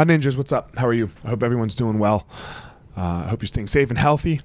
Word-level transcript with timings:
My 0.00 0.06
ninjas, 0.06 0.38
what's 0.38 0.50
up? 0.50 0.74
How 0.76 0.86
are 0.86 0.94
you? 0.94 1.10
I 1.24 1.28
hope 1.28 1.42
everyone's 1.42 1.74
doing 1.74 1.98
well. 1.98 2.26
Uh, 2.96 3.24
I 3.26 3.28
hope 3.28 3.42
you're 3.42 3.48
staying 3.48 3.66
safe 3.66 3.90
and 3.90 3.98
healthy. 3.98 4.40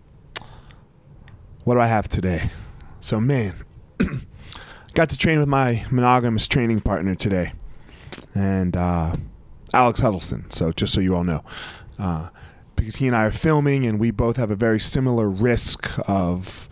What 1.64 1.76
do 1.76 1.80
I 1.80 1.88
have 1.88 2.10
today? 2.10 2.50
So, 3.00 3.22
man, 3.22 3.64
got 4.96 5.10
to 5.12 5.18
train 5.18 5.40
with 5.40 5.48
my 5.48 5.86
monogamous 5.90 6.50
training 6.50 6.82
partner 6.82 7.16
today, 7.16 7.54
and 8.34 8.76
uh, 8.76 9.16
Alex 9.74 10.02
Huddleston. 10.02 10.52
So, 10.52 10.74
just 10.74 10.94
so 10.94 11.00
you 11.00 11.16
all 11.16 11.24
know, 11.24 11.42
uh, 11.98 12.32
because 12.76 12.98
he 12.98 13.08
and 13.08 13.16
I 13.16 13.24
are 13.24 13.32
filming, 13.32 13.86
and 13.86 13.98
we 13.98 14.12
both 14.12 14.36
have 14.36 14.52
a 14.52 14.58
very 14.58 14.82
similar 14.82 15.30
risk 15.30 15.90
of 16.06 16.68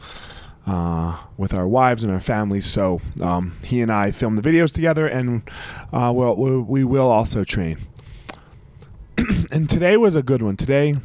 uh, 0.67 1.23
with 1.37 1.53
our 1.53 1.69
wives 1.69 2.03
and 2.03 2.11
our 2.11 2.19
families. 2.19 2.65
So 2.65 2.99
um, 3.21 3.55
he 3.63 3.79
and 3.79 3.89
I 3.89 4.11
film 4.11 4.35
the 4.35 4.41
videos 4.41 4.73
together, 4.73 5.07
and 5.07 5.49
uh, 5.93 6.11
we'll, 6.13 6.35
we 6.35 6.83
will 6.83 7.09
also 7.09 7.45
train. 7.45 7.77
And 9.53 9.69
today 9.69 9.95
was 9.97 10.15
a 10.15 10.23
good 10.23 10.41
one. 10.41 10.57
Today 10.57 10.95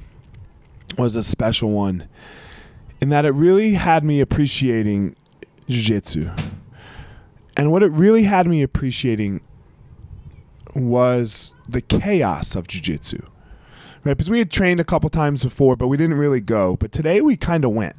was 0.96 1.14
a 1.14 1.22
special 1.22 1.70
one 1.70 2.08
in 3.00 3.10
that 3.10 3.26
it 3.26 3.32
really 3.32 3.74
had 3.74 4.02
me 4.02 4.20
appreciating 4.20 5.14
jiu-jitsu. 5.68 6.30
And 7.58 7.70
what 7.70 7.82
it 7.82 7.92
really 7.92 8.22
had 8.22 8.46
me 8.46 8.62
appreciating 8.62 9.42
was 10.74 11.54
the 11.68 11.82
chaos 11.82 12.56
of 12.56 12.66
jiu-jitsu. 12.66 13.20
Right? 14.02 14.16
Because 14.16 14.30
we 14.30 14.38
had 14.38 14.50
trained 14.50 14.80
a 14.80 14.84
couple 14.84 15.10
times 15.10 15.44
before, 15.44 15.76
but 15.76 15.88
we 15.88 15.98
didn't 15.98 16.16
really 16.16 16.40
go. 16.40 16.76
But 16.76 16.90
today 16.90 17.20
we 17.20 17.36
kind 17.36 17.66
of 17.66 17.72
went. 17.72 17.96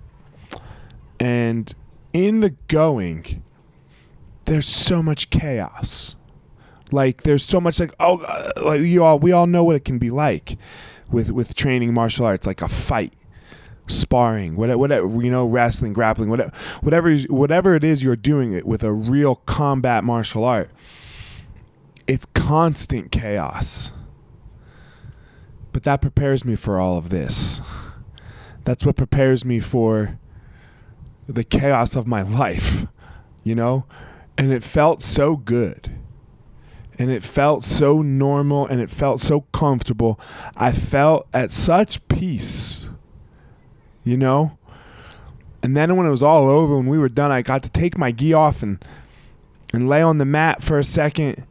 And 1.20 1.72
in 2.12 2.40
the 2.40 2.56
going, 2.68 3.44
there's 4.46 4.66
so 4.66 5.04
much 5.04 5.30
chaos. 5.30 6.16
Like 6.92 7.24
there's 7.24 7.44
so 7.44 7.62
much 7.62 7.80
like 7.80 7.94
oh 8.00 8.22
uh, 8.22 8.52
like 8.64 8.82
you 8.82 9.04
all 9.04 9.20
we 9.20 9.32
all 9.32 9.48
know 9.48 9.64
what 9.64 9.76
it 9.76 9.86
can 9.86 10.00
be 10.00 10.10
like 10.10 10.58
with 11.10 11.32
with 11.32 11.56
training 11.56 11.94
martial 11.94 12.26
arts 12.26 12.48
like 12.48 12.62
a 12.62 12.68
fight 12.68 13.14
sparring 13.88 14.56
whatever, 14.56 14.78
whatever 14.78 15.22
you 15.24 15.32
know 15.32 15.48
wrestling 15.48 15.94
grappling 15.94 16.30
whatever 16.30 16.52
whatever 16.82 17.16
whatever 17.30 17.76
it 17.76 17.84
is 17.84 18.04
you're 18.04 18.16
doing 18.16 18.54
it 18.54 18.66
with 18.68 18.84
a 18.84 18.92
real 18.92 19.36
combat 19.36 20.04
martial 20.04 20.44
art 20.44 20.70
it's 22.08 22.28
constant 22.36 23.12
chaos 23.12 23.92
but 25.74 25.84
that 25.84 26.02
prepares 26.02 26.46
me 26.46 26.56
for 26.56 26.80
all 26.80 27.00
of 27.00 27.10
this 27.10 27.62
that's 28.64 28.86
what 28.86 28.96
prepares 28.96 29.44
me 29.44 29.60
for 29.60 30.20
the 31.30 31.44
chaos 31.44 31.96
of 31.96 32.08
my 32.08 32.22
life, 32.40 32.86
you 33.44 33.56
know? 33.56 33.86
And 34.38 34.52
it 34.52 34.64
felt 34.64 35.02
so 35.02 35.36
good. 35.36 35.92
And 37.00 37.10
it 37.10 37.24
felt 37.24 37.64
so 37.64 38.02
normal 38.04 38.68
and 38.68 38.80
it 38.82 38.90
felt 38.90 39.22
so 39.22 39.42
comfortable. 39.54 40.20
I 40.56 40.72
felt 40.72 41.28
at 41.34 41.52
such 41.52 42.06
peace, 42.10 42.90
you 44.04 44.18
know? 44.18 44.58
And 45.64 45.76
then 45.76 45.96
when 45.96 46.06
it 46.06 46.12
was 46.12 46.22
all 46.22 46.48
over, 46.50 46.76
when 46.76 46.88
we 46.88 46.98
were 46.98 47.10
done, 47.10 47.32
I 47.32 47.42
got 47.42 47.64
to 47.64 47.70
take 47.70 47.98
my 47.98 48.12
gi 48.12 48.34
off 48.34 48.62
and 48.62 48.84
and 49.74 49.88
lay 49.88 50.02
on 50.02 50.18
the 50.18 50.26
mat 50.26 50.64
for 50.64 50.80
a 50.80 50.84
second 50.84 51.46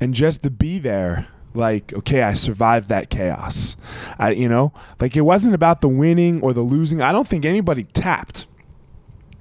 and 0.00 0.14
just 0.14 0.42
to 0.42 0.50
be 0.50 0.78
there 0.78 1.26
like 1.54 1.92
okay 1.94 2.22
i 2.22 2.34
survived 2.34 2.88
that 2.88 3.08
chaos 3.08 3.76
i 4.18 4.30
you 4.30 4.48
know 4.48 4.72
like 5.00 5.16
it 5.16 5.22
wasn't 5.22 5.54
about 5.54 5.80
the 5.80 5.88
winning 5.88 6.40
or 6.42 6.52
the 6.52 6.60
losing 6.60 7.00
i 7.00 7.12
don't 7.12 7.26
think 7.26 7.44
anybody 7.44 7.84
tapped 7.84 8.46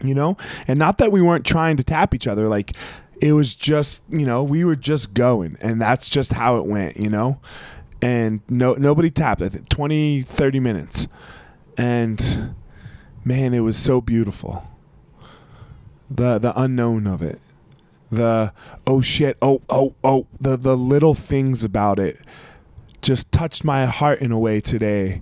you 0.01 0.15
know 0.15 0.37
and 0.67 0.79
not 0.79 0.97
that 0.97 1.11
we 1.11 1.21
weren't 1.21 1.45
trying 1.45 1.75
to 1.75 1.83
tap 1.83 2.15
each 2.15 2.27
other 2.27 2.47
like 2.47 2.71
it 3.21 3.33
was 3.33 3.55
just 3.55 4.03
you 4.09 4.25
know 4.25 4.43
we 4.43 4.63
were 4.63 4.75
just 4.75 5.13
going 5.13 5.57
and 5.61 5.81
that's 5.81 6.09
just 6.09 6.33
how 6.33 6.57
it 6.57 6.65
went 6.65 6.97
you 6.97 7.09
know? 7.09 7.39
And 8.01 8.41
no 8.49 8.73
nobody 8.73 9.09
tapped 9.09 9.41
i 9.41 9.49
think 9.49 9.69
20 9.69 10.21
30 10.21 10.59
minutes. 10.59 11.07
And 11.77 12.55
man 13.23 13.53
it 13.53 13.61
was 13.61 13.77
so 13.77 14.01
beautiful. 14.01 14.67
The 16.09 16.37
the 16.39 16.59
unknown 16.59 17.07
of 17.07 17.21
it. 17.21 17.39
The 18.11 18.53
oh 18.85 19.01
shit 19.01 19.37
oh 19.41 19.61
oh 19.69 19.95
oh 20.03 20.27
the 20.39 20.57
the 20.57 20.77
little 20.77 21.13
things 21.15 21.63
about 21.63 21.99
it 21.99 22.19
just 23.01 23.31
touched 23.31 23.63
my 23.63 23.85
heart 23.85 24.19
in 24.19 24.31
a 24.31 24.39
way 24.39 24.59
today 24.59 25.21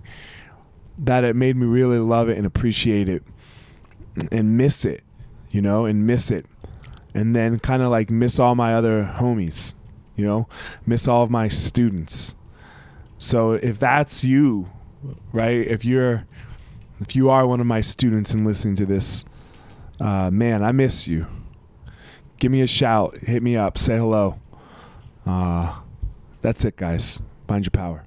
that 0.98 1.24
it 1.24 1.36
made 1.36 1.56
me 1.56 1.66
really 1.66 2.00
love 2.00 2.30
it 2.30 2.38
and 2.38 2.46
appreciate 2.46 3.10
it 3.10 3.24
and 4.32 4.58
miss 4.58 4.86
it, 4.86 5.04
you 5.52 5.62
know, 5.62 5.86
and 5.86 6.08
miss 6.08 6.32
it. 6.32 6.46
And 7.14 7.36
then 7.36 7.60
kind 7.60 7.84
of 7.84 7.92
like 7.92 8.10
miss 8.10 8.40
all 8.40 8.56
my 8.56 8.74
other 8.74 9.14
homies, 9.18 9.76
you 10.16 10.26
know, 10.26 10.48
miss 10.86 11.08
all 11.08 11.24
of 11.24 11.30
my 11.30 11.48
students. 11.48 12.36
So 13.18 13.54
if 13.54 13.80
that's 13.80 14.24
you, 14.24 14.70
right? 15.32 15.68
If 15.68 15.86
you're 15.86 16.26
if 17.00 17.16
you 17.16 17.30
are 17.30 17.46
one 17.46 17.60
of 17.60 17.68
my 17.68 17.82
students 17.82 18.34
and 18.34 18.46
listening 18.46 18.76
to 18.78 18.86
this, 18.86 19.26
uh, 20.00 20.32
man, 20.32 20.64
I 20.64 20.72
miss 20.72 21.08
you. 21.08 21.28
Give 22.40 22.52
me 22.52 22.62
a 22.62 22.68
shout, 22.68 23.18
hit 23.20 23.44
me 23.44 23.56
up, 23.56 23.78
say 23.78 23.98
hello. 23.98 24.40
Uh, 25.26 25.80
that's 26.42 26.66
it, 26.66 26.76
guys. 26.76 27.22
Find 27.48 27.66
your 27.66 27.72
power. 27.72 28.06